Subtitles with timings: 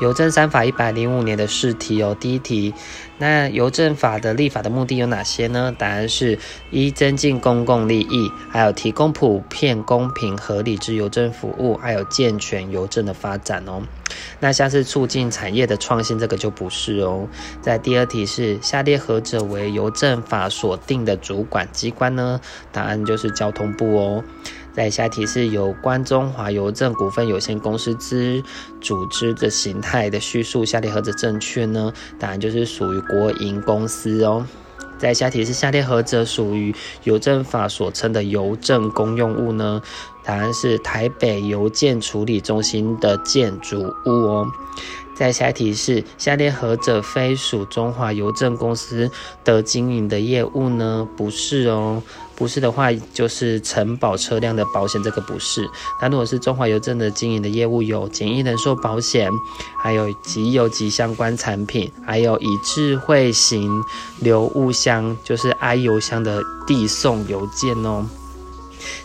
[0.00, 2.72] 邮政三法一百零五年的试题哦，第一题，
[3.18, 5.74] 那邮政法的立法的目的有哪些呢？
[5.76, 6.38] 答案是
[6.70, 13.82] 一增进公共利益，还有提供普遍公平合理之邮政服务，还有健全邮政的发展哦。
[14.38, 17.26] 那像是促进产业的创新，这个就不是哦。
[17.60, 22.40] 在第二题是下列何者为邮政法所定的主管机关呢？
[22.70, 24.24] 答案就是交通部哦。
[24.72, 28.42] 在下题是有关中华邮政股份有限公司之
[28.80, 31.92] 组织的形态的叙述，下列何者正确呢？
[32.18, 34.46] 答案就是属于国营公司哦。
[34.96, 39.80] 在下题是下列何者属于邮政法所称的邮政公用物呢？
[40.24, 44.46] 答案是台北邮件处理中心的建筑物哦。
[45.14, 49.10] 在下题是下列何者非属中华邮政公司
[49.44, 51.08] 的经营的业务呢？
[51.16, 52.02] 不是哦。
[52.38, 55.68] 不是的话，就是承保车辆的保险，这个不是。
[56.00, 59.28] 那如果是中华邮政的经营的业务，有简易人寿保险，
[59.82, 63.82] 还有集邮及相关产品，还有以智慧型
[64.20, 68.06] 留物箱，就是 i 邮箱的递送邮件哦。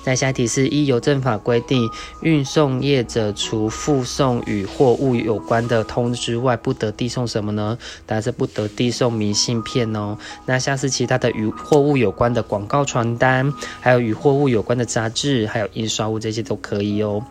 [0.04, 1.90] 在下一题是一邮政法规定，
[2.22, 7.78] 运送业者除附送与货物有关的通知外，不得递送什么呢？
[8.06, 10.18] 答案是不得递送明信片哦。
[10.46, 17.24] 那像是其他的与货物有关的广告传单，还有与货物有关的杂志，还有印刷物这些都可以哦。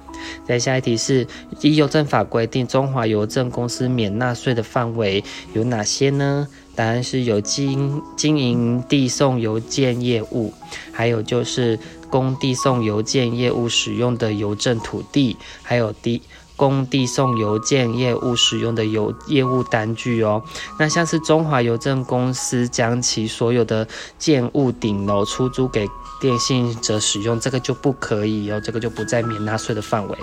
[0.47, 1.27] 在下一题是
[1.61, 6.47] 一邮政法规定，中华邮政公司免纳税的范围有哪些呢？
[6.75, 10.53] 答案是有经经营递送邮件业务，
[10.91, 11.79] 还有就是
[12.13, 16.21] 供递送邮件业务使用的邮政土地，还有递
[16.55, 20.43] 供递送邮件业务使用的邮业务单据哦。
[20.79, 25.89] 那像是中华邮政公司将其所有的建物顶楼出租给
[26.21, 30.19] 电信者使用，这个就不可以哦，这个就不在免纳税的范围。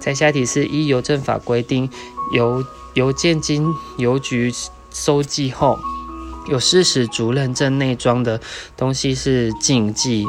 [0.00, 1.88] 在下题是一邮政法规定，
[2.34, 4.52] 邮邮件经邮局。
[4.90, 5.78] 收寄后
[6.48, 8.40] 有事实足认证内装的
[8.74, 10.24] 东西是禁忌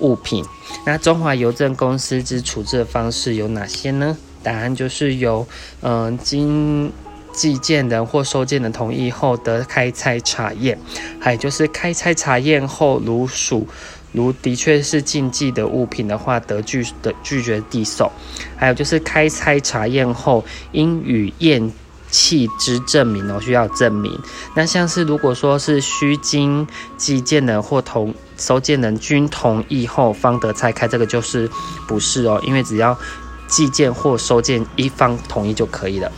[0.00, 0.44] 物品。
[0.84, 4.16] 那中华邮政公司之处置的方式有哪些呢？
[4.42, 5.46] 答案就是由
[5.82, 6.90] 嗯经
[7.32, 10.78] 寄件人或收件人同意后得开拆查验，
[11.20, 13.66] 还有就是开拆查验后如属
[14.12, 18.10] 如的确是禁忌的物品的话，得拒的拒绝递送。
[18.56, 21.72] 还有就是开拆查验后应与验。
[22.10, 24.18] 弃之证明哦，需要证明。
[24.54, 26.66] 那像是如果说是需经
[26.96, 31.48] 寄件人或同收件人均同意后方得拆开，这个就是
[31.86, 32.98] 不是哦，因为只要
[33.46, 36.10] 寄件或收件一方同意就可以了。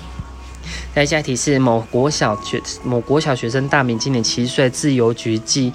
[0.94, 5.72] 再下一题是某国小学某国小学生大明今年七岁，自邮局寄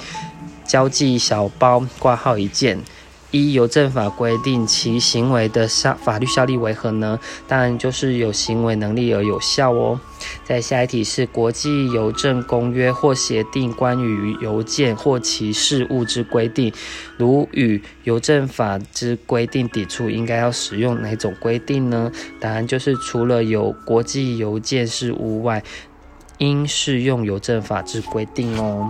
[0.66, 2.79] 交寄小包挂号一件。
[3.31, 7.19] 一邮政法规定其行为的效法律效力为何呢？
[7.47, 9.99] 当然就是有行为能力而有效哦。
[10.45, 16.71] 在下一题是国际邮政公约或协定关于邮件或其事务之规定，
[17.17, 22.11] 如与邮政法之规定抵触，应该要使用哪种规定呢？
[22.39, 25.61] 答案就是除了有国际邮件事务外，
[26.38, 28.89] 应适用邮政法之规定哦。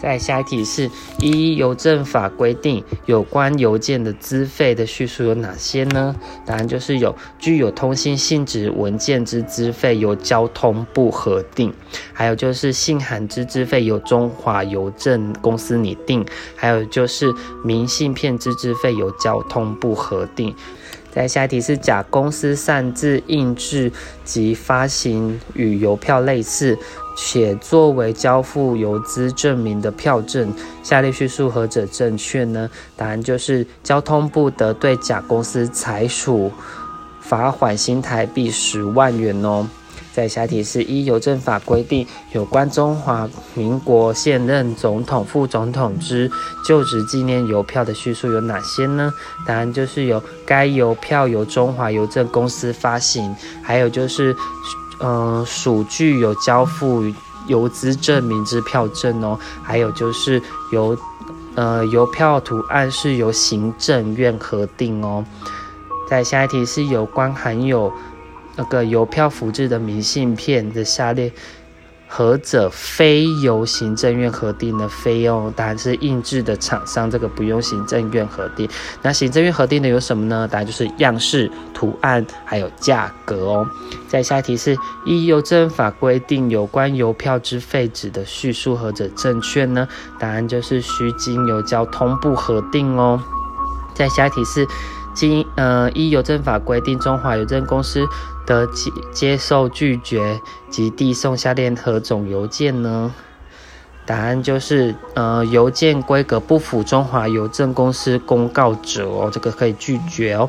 [0.00, 0.88] 在下一题是：
[1.18, 6.14] 一邮政法规定有关邮件的资费的叙述有哪些呢？
[6.46, 11.72] 答案就是有具有通信性质文件之资费由交通部核定，
[12.12, 20.54] 还有就是信函之资费由中华邮政公司拟定，还有就是明信片之资费由交通部核定。
[21.10, 23.90] 在下一题是甲公司擅自印制
[24.24, 26.78] 及发行与邮票类似。
[27.20, 32.70] 且作为交付邮资证明的票证，下列叙述何者正确呢？
[32.96, 36.52] 答案就是交通部得对甲公司裁处
[37.20, 39.66] 罚款新台币十万元哦。
[40.12, 46.30] 在下题是一邮政法规定有关中华民国现任总统、副总统之
[46.64, 49.12] 就职纪念邮票的叙述有哪些呢？
[49.44, 54.36] 答案就是由该邮票由中华邮政公司发行，还有就是。
[55.00, 57.04] 嗯，属具有交付
[57.46, 60.42] 邮资证明支票证哦，还有就是
[60.72, 60.96] 邮，
[61.54, 65.24] 呃，邮票图案是由行政院核定哦。
[66.08, 67.92] 在下一题是有关含有
[68.56, 71.32] 那个邮票复制的明信片的下列。
[72.10, 74.88] 何者非由行政院核定的？
[74.88, 78.68] 非哦，答案是印制的厂商，这个不用行政院核定。
[79.02, 80.48] 那行政院核定的有什么呢？
[80.50, 83.66] 答案就是样式、图案还有价格哦。
[84.08, 89.86] 在下一题是：一邮政法规定有关邮票之废纸的叙述何者正确呢？
[90.18, 93.20] 答案就是需经由交通部核定哦。
[93.94, 94.66] 在下一题是。
[95.18, 98.06] 经呃依邮政法规定，中华邮政公司
[98.46, 103.12] 得接接受拒绝及递送下列何种邮件呢？
[104.06, 110.48] 答案就是呃邮件规格不符中华邮政公司公告者哦，这个可以拒绝哦。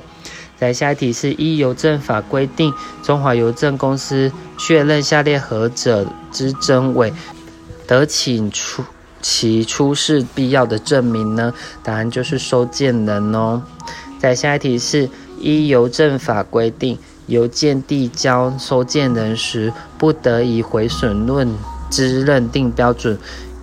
[0.56, 7.12] 再下一题是依邮政法规定，中华邮政公司确认下列何者之真伪，
[7.88, 8.84] 得请出。
[9.22, 11.54] 其出示必要的证明呢？
[11.84, 13.62] 答案就是收件人哦。
[14.20, 21.48] 再下一题是依邮政法规定，邮件递交收件人时，不得以毁损论
[21.90, 23.18] 之认定标准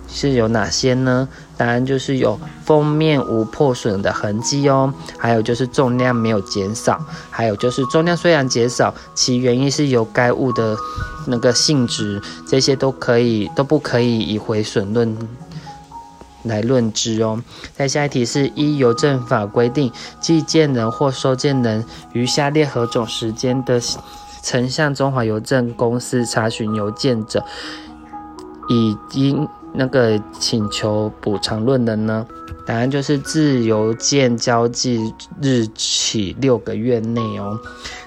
[0.09, 1.29] 是有哪些呢？
[1.55, 6.99] 答案就是有封面无破损的痕迹哦，还有就是重量没有减少，
[7.31, 10.77] 还有就是重量虽然减少，其原因是由该物的
[11.25, 15.17] 那个性质，这些都可以都不可以以毁损论。
[16.47, 17.41] 来论之哦。
[17.75, 23.79] 在下一题是依邮政法规定，寄件人或收件人于下列何种时间的
[24.41, 27.43] 曾向中华邮政公司查询邮件者，
[28.69, 32.25] 已经那个请求补偿论的呢？
[32.65, 37.57] 答案就是自邮件交寄日起六个月内哦。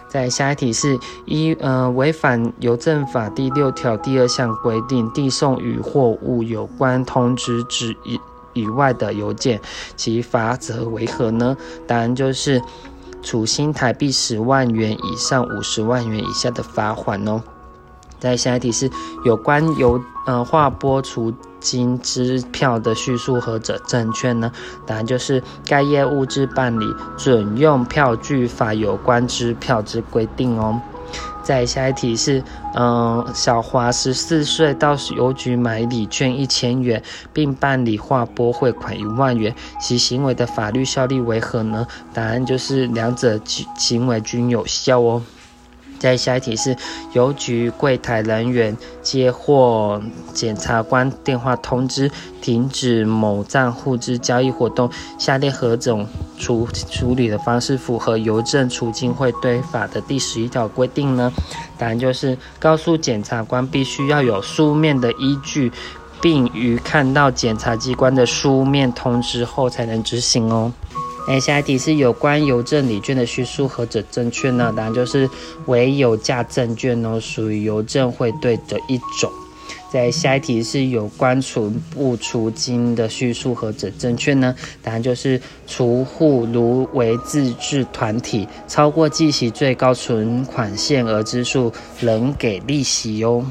[0.08, 8.20] 在下一题是依呃违反邮政法第六条第二项规定，递送与货物有关通知之一
[8.52, 9.60] 以外的邮件，
[9.96, 11.56] 其罚则为何呢？
[11.86, 12.62] 答案就是
[13.22, 17.42] 处新台币十万元以上五十万元以下的罚款哦。
[18.18, 18.90] 在下一题是
[19.24, 24.52] 有关邮呃划拨除金支票的叙述何者正确呢？
[24.86, 26.84] 答案就是该业务之办理
[27.16, 30.78] 准用票据法有关支票之规定哦。
[31.42, 32.42] 再下一题是，
[32.74, 37.02] 嗯，小华十四岁到邮局买礼券一千元，
[37.32, 41.86] 并办理划拨汇款一万元，其行为的法律效力为何呢？
[42.12, 43.40] 答案就是两者
[43.74, 45.22] 行为均有效哦。
[46.00, 46.74] 再下一题是
[47.12, 50.00] 邮局柜台人员接获
[50.32, 52.10] 检察官电话通知，
[52.40, 56.06] 停止某账户之交易活动，下列何种
[56.38, 61.30] 处处理的方式符合邮政储金汇兑法的第十一条规定呢？
[61.76, 65.70] 答案就是告诉检察官必须要有书面的依据，
[66.22, 70.72] 并于看到检察机关的书面通知后才能执行哦。
[71.30, 74.74] 哎，下一题是有关邮政礼券的叙述何者正确呢？
[74.76, 75.30] 答案就是
[75.66, 79.30] 唯有价证券哦，属于邮政汇兑的一种。
[79.92, 84.52] 在下一题是有关存不储金的叙述何者正确呢？
[84.82, 93.46] 答案就是储户如为自治团体，超过计息最高存款限额之数，仍给利息哟。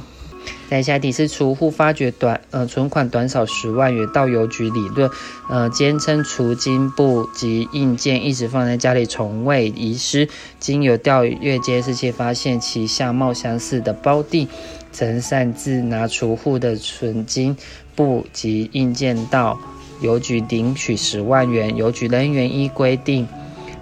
[0.69, 5.09] 在下底是储户发觉短呃存款短少十万元，到邮局理论，
[5.49, 10.29] 呃坚称储金簿及印件一直放在家里，从未遗失。
[10.59, 14.47] 经由调阅监视器，发现其相貌相似的胞弟，
[14.91, 17.57] 曾擅自拿储户的存金
[17.95, 19.59] 簿及印件到
[20.01, 21.75] 邮局领取十万元。
[21.75, 23.27] 邮局人员依规定。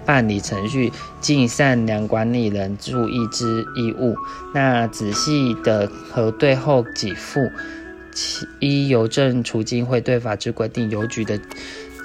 [0.08, 0.90] 办理程序
[1.20, 4.16] 尽善良管理人注意之义务。
[4.54, 7.40] 那仔细的核对后给付，
[8.58, 11.38] 依邮政储金会对法之规定，邮局的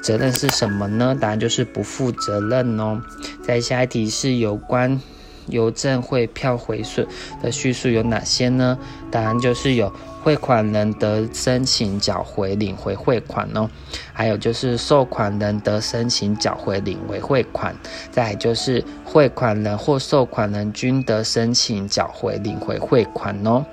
[0.04, 1.18] 责任是什么呢？
[1.18, 3.02] 答案就是不负责任哦。
[3.42, 5.00] 在下一题是有关。
[5.48, 7.06] 邮政汇票毁损
[7.42, 8.78] 的叙述有哪些呢？
[9.12, 9.92] 答案就是有
[10.24, 13.70] 汇款人得申请缴回领回汇款哦，
[14.14, 17.76] 还有就是收款人得申请缴回领回汇款，
[18.10, 23.66] 再就是汇款人或收款人均得申请缴回领回汇款哦。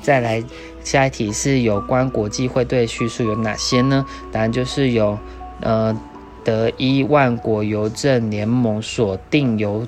[0.00, 0.42] 再来
[0.84, 4.06] 下一题是有关国际汇兑叙述有哪些呢？
[4.30, 5.18] 答案就是有
[5.60, 6.00] 呃
[6.44, 9.84] 得依万国邮政联盟所定邮。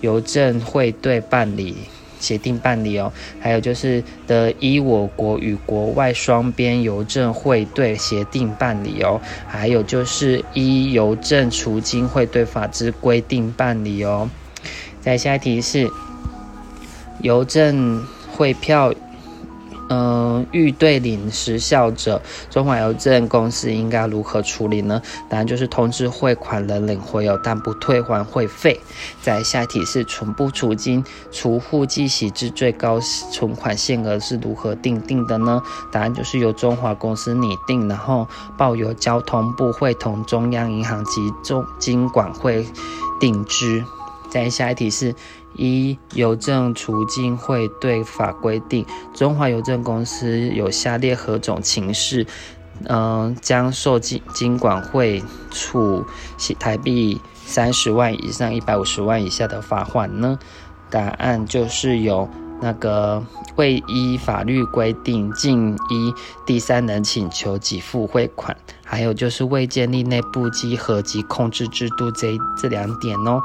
[0.00, 1.76] 邮政汇兑办理
[2.22, 14.30] 协定办理哦，还有就是的依我国与国外双边邮政汇兑协定办理哦，还有就是依邮政储金汇兑法之规定办理哦。
[15.00, 15.90] 再下一题是
[17.20, 18.94] 邮政汇票。
[19.94, 25.02] 嗯，预兑领时效者，中华邮政公司应该如何处理呢？
[25.28, 28.80] 答案就是通知汇款人领回邮，但不退还会费。
[29.20, 32.98] 在下题是存不储金，储户计息之最高
[33.30, 35.62] 存款限额是如何定定的呢？
[35.90, 42.66] 答案就是由中华公司拟定，然后报由交通部会同中央银行及中金管会
[43.20, 43.84] 定之。
[44.32, 45.14] 再下一题是。
[45.54, 52.26] 一邮政储金会对法规定，中华邮政公司有下列何种情事，
[52.86, 56.06] 嗯，将受金金管会处
[56.58, 60.38] 台币三十万以上一百五十万以下的罚款呢？
[60.88, 62.26] 答案就是有
[62.62, 63.22] 那个
[63.56, 66.14] 未依法律规定竟依
[66.46, 73.42] 第三人请求给付汇款，还有就是未建立内部稽核及控制制度这这两点哦。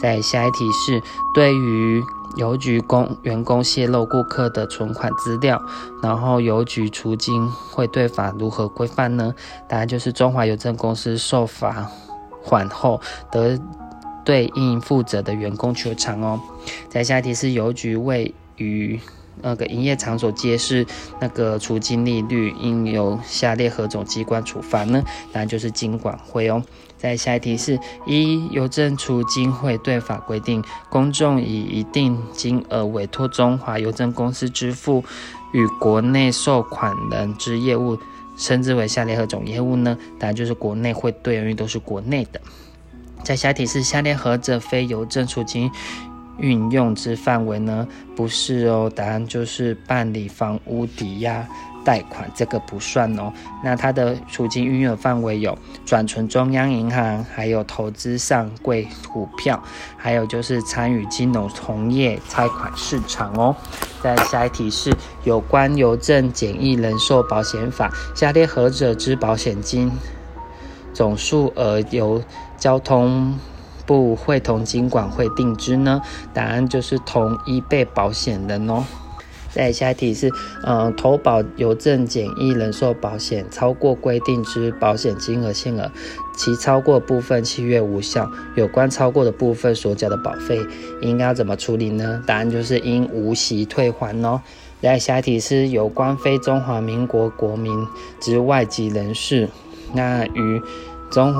[0.00, 1.02] 在下一题是
[1.34, 2.02] 对于。
[2.36, 5.60] 邮局工员工泄露顾客的存款资料，
[6.00, 9.34] 然后邮局除金会对法如何规范呢？
[9.68, 11.90] 答案就是中华邮政公司受罚
[12.44, 13.00] 款后，
[13.32, 13.58] 得
[14.24, 16.40] 对应负责的员工求偿哦。
[16.88, 19.00] 在下一题是邮局位于。
[19.42, 20.86] 那个营业场所揭示
[21.20, 25.02] 那个除金利率，应由下列何种机关处罚呢？
[25.32, 26.62] 答案就是金管会哦。
[26.96, 35.02] 在下一题是：一、邮政储金会对法规定，公众以一定金额委托中华邮政公司支付
[35.52, 37.98] 与国内受款人之业务，
[38.36, 39.96] 称之为下列何种业务呢？
[40.18, 42.40] 答案就是国内汇兑，因为都是国内的。
[43.24, 45.70] 在下一题是：下列何者非邮政储金？
[46.40, 47.86] 运用之范围呢？
[48.16, 51.46] 不是哦，答案就是办理房屋抵押
[51.84, 53.32] 贷款，这个不算哦。
[53.64, 55.56] 那它的储金运用范围有
[55.86, 59.62] 转存中央银行，还有投资上柜股票，
[59.96, 63.56] 还有就是参与金融同业拆款市场哦。
[64.02, 64.94] 再下一题是
[65.24, 69.90] 有关邮政简易人寿保险法，下列何者之保险金
[70.92, 72.22] 总数额由
[72.58, 73.38] 交通？
[73.90, 76.00] 不会同金管会定之呢？
[76.32, 78.84] 答案就是同一被保险人哦。
[79.50, 80.30] 再下一题是，
[80.62, 85.90] 嗯，投保邮政简易人寿保险超过规定之保险金额限额，
[86.36, 90.64] 其超过部分契约无效，有关超过的部分所缴的保费
[91.02, 92.22] 应该要怎么处理呢？
[92.24, 94.40] 答案就是应无息退还哦。
[94.80, 97.84] 再下一题是有关非中华民国国民
[98.20, 99.48] 之外籍人士，
[99.92, 100.62] 那与
[101.10, 101.34] 中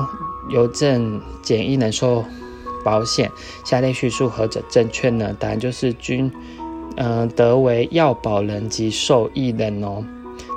[0.49, 2.25] 邮政简易人寿
[2.83, 3.31] 保险
[3.63, 5.35] 下列叙述何者正确呢？
[5.39, 6.31] 答案就是均，
[6.97, 10.03] 嗯，得为要保人及受益人哦，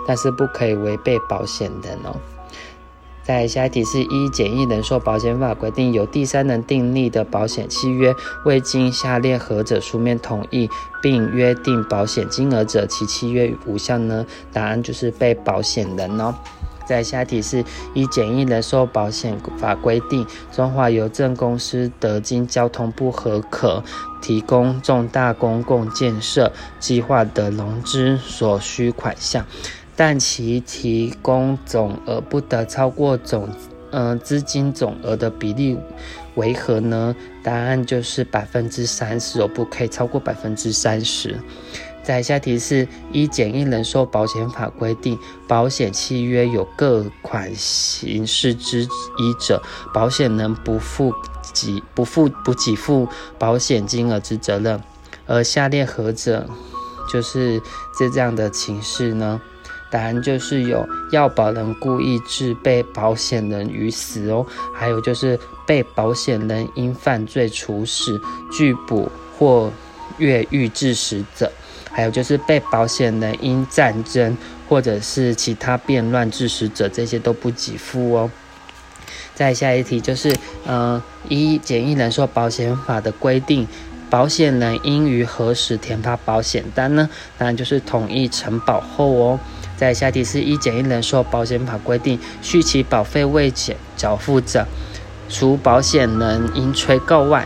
[0.06, 2.16] 但是不可以违背保险人哦。
[3.22, 8.14] 在下一题是一简易人寿保险法规定，由第三人订立的保险契约
[8.44, 10.68] 未经下列何者书面同意，
[11.00, 14.26] 并约定保险金额者，其契约无效呢？
[14.52, 16.34] 答案就是被保险人哦。
[16.86, 17.64] 在下题是
[17.94, 23.82] 以简易人寿保险法规定，中华邮政公司得经交通部核可，
[24.20, 29.44] 提供重大公共建设计划的融资所需款项，
[29.96, 33.48] 但其提供总额不得超过总
[33.90, 35.78] 呃资金总额的比例
[36.34, 37.14] 为何呢？
[37.42, 41.38] 答案就是百分之三十哦，不可以超过百分之三十。
[42.04, 45.18] 在下题是依简易人寿保险法规定，
[45.48, 51.12] 保险契约有各款形式之一者，保险人不负
[51.54, 53.08] 给不负不给付
[53.38, 54.80] 保险金额之责任。
[55.26, 56.46] 而下列何者
[57.10, 57.58] 就是
[57.98, 59.40] 这这样的情势呢？
[59.90, 64.44] 答案就是有要保人故意致被保险人于死哦，
[64.74, 68.20] 还有就是被保险人因犯罪处死、
[68.52, 69.08] 拒捕
[69.38, 69.70] 或
[70.18, 71.50] 越狱致死者。
[71.94, 74.36] 还有就是被保险人因战争
[74.68, 78.30] 或者是其他变乱致死者，这些都不给付哦。
[79.34, 80.34] 再下一题就是，
[80.66, 83.66] 呃，依简易人寿保险法的规定，
[84.10, 87.08] 保险人应于何时填发保险单呢？
[87.38, 89.40] 当然就是同意承保后哦。
[89.76, 94.66] 再下一题是依简易人寿保险法规定，续期保费未缴缴付者，
[95.28, 97.44] 除保险人应催告外，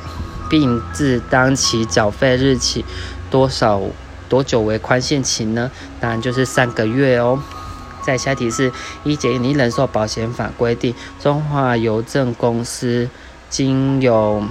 [0.51, 2.85] 并自当期缴费日起
[3.31, 3.81] 多少？
[4.29, 5.71] 多久为宽限期呢？
[6.01, 7.41] 当然就是三个月哦。
[8.01, 8.73] 在下题是：
[9.05, 13.09] 一简易人寿保险法规定，中华邮政公司
[13.51, 14.43] 经有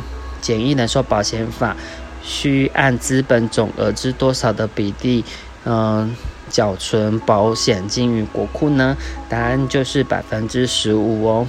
[0.41, 1.75] 简易人寿保险法，
[2.22, 5.25] 需按资本总额之多少的比例，
[5.65, 6.15] 嗯，
[6.50, 8.96] 缴存保险金于国库呢？
[9.27, 11.48] 答案就是百分之十五哦。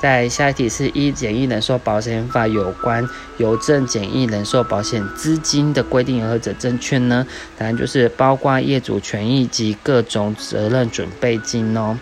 [0.00, 7.26] 在下一题是一简易人寿保险法有关邮政简易人寿保险资金的规定何者正确呢？
[7.56, 11.98] 答案就是包括业主权益及各种责任准备金哦。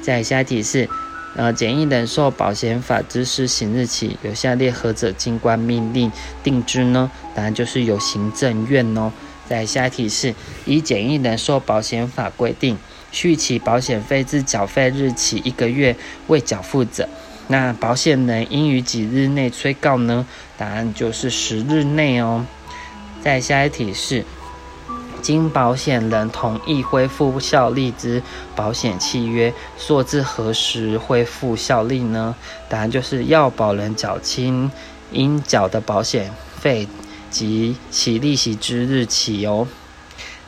[0.00, 0.88] 在下一题是
[1.36, 6.10] 呃简易人寿保险法之施行日起有下列何者经关命令
[6.42, 7.10] 定之呢？
[7.34, 9.12] 答案就是有行政院哦。
[9.46, 12.78] 在下一题是以简易人寿保险法规定。
[13.10, 15.96] 续期保险费自缴费日起一个月
[16.26, 17.08] 未缴付者，
[17.48, 20.26] 那保险人应于几日内催告呢？
[20.56, 22.44] 答案就是十日内哦。
[23.22, 24.24] 再下一题是，
[25.22, 28.22] 经保险人同意恢复效力之
[28.54, 32.36] 保险契约，溯至何时恢复效力呢？
[32.68, 34.70] 答案就是要保人缴清
[35.10, 36.86] 应缴的保险费
[37.30, 39.66] 及其利息之日起哦。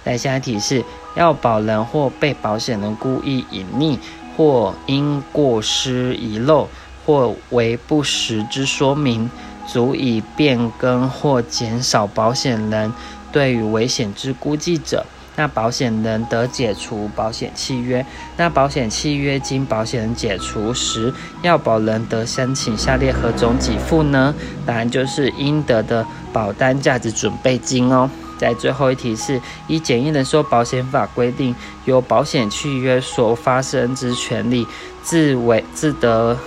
[0.04, 0.84] 再，下一题是
[1.20, 3.98] 要保人或被保险人故意隐匿，
[4.38, 6.66] 或因过失遗漏，
[7.04, 9.30] 或为不实之说明，
[9.66, 12.90] 足以变更或减少保险人。
[13.30, 15.04] 对于危险之估计者，
[15.36, 18.04] 那保险人得解除保险契约。
[18.38, 21.12] 那保险契约经保险人解除时，
[21.42, 24.34] 要保人得申请下列何种给付呢？
[24.64, 28.08] 答案就是应得的保单价值准备金哦。
[28.40, 31.54] 在最后一题是以简易人寿保险法规定，
[31.84, 34.66] 由保险契约所发生之权利，
[35.02, 36.38] 自为自得。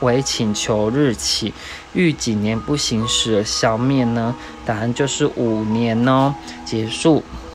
[0.00, 1.52] 为请求日起，
[1.94, 4.32] 逾几年不行使而消灭呢？
[4.64, 6.32] 答案就是五年哦。
[6.64, 7.24] 结束。